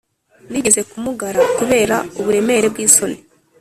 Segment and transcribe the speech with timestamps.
[0.51, 3.17] nigeze kumugara kubera uburemere bw'isoni